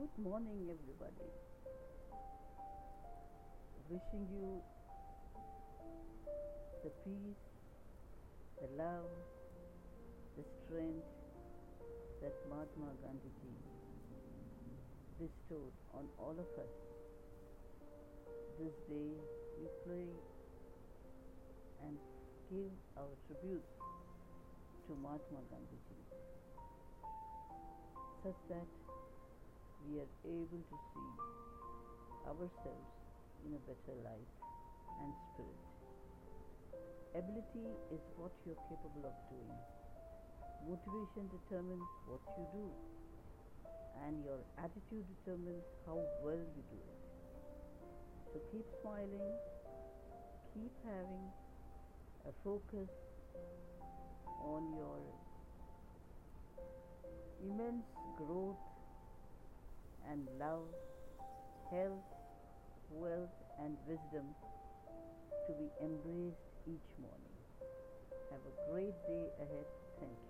Good 0.00 0.24
morning, 0.24 0.64
everybody. 0.64 1.28
Wishing 3.90 4.24
you 4.32 4.62
the 6.82 6.88
peace, 7.04 7.44
the 8.56 8.68
love, 8.82 9.12
the 10.38 10.44
strength 10.56 11.04
that 12.22 12.32
Mahatma 12.48 12.96
Gandhi 13.04 13.28
ji 13.42 13.52
bestowed 15.20 15.76
on 15.92 16.08
all 16.16 16.32
of 16.32 16.48
us. 16.64 16.72
This 18.56 18.72
day 18.88 19.12
we 19.60 19.68
pray 19.84 20.08
and 21.84 21.98
give 22.48 22.72
our 22.96 23.12
tribute 23.28 23.68
to 24.88 24.96
Mahatma 24.96 25.44
Gandhi 25.52 25.76
ji 25.84 26.00
such 28.24 28.40
that 28.48 28.99
we 29.88 29.98
are 30.00 30.12
able 30.26 30.60
to 30.60 30.76
see 30.92 31.10
ourselves 32.28 32.92
in 33.46 33.54
a 33.56 33.60
better 33.64 33.96
light 34.04 34.32
and 35.00 35.10
spirit. 35.32 35.64
Ability 37.16 37.66
is 37.90 38.02
what 38.16 38.30
you're 38.44 38.60
capable 38.68 39.08
of 39.08 39.16
doing. 39.32 39.56
Motivation 40.68 41.24
determines 41.32 41.88
what 42.06 42.20
you 42.36 42.44
do, 42.52 42.66
and 44.04 44.22
your 44.22 44.38
attitude 44.60 45.04
determines 45.18 45.64
how 45.86 45.98
well 46.22 46.38
you 46.38 46.62
do 46.68 46.78
it. 46.78 47.00
So 48.30 48.38
keep 48.52 48.66
smiling, 48.82 49.32
keep 50.54 50.70
having 50.84 51.26
a 52.28 52.32
focus 52.44 52.92
on 54.44 54.72
your 54.76 55.00
immense 57.42 57.88
growth 58.16 58.60
and 60.10 60.26
love, 60.38 60.66
health, 61.70 62.10
wealth, 62.90 63.30
and 63.62 63.76
wisdom 63.86 64.26
to 65.46 65.52
be 65.54 65.70
embraced 65.80 66.42
each 66.66 66.90
morning. 67.00 67.36
Have 68.30 68.40
a 68.40 68.72
great 68.72 68.94
day 69.06 69.26
ahead. 69.38 69.66
Thank 70.00 70.18